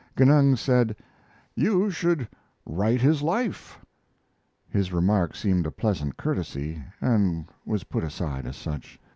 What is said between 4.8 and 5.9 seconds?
remark seemed a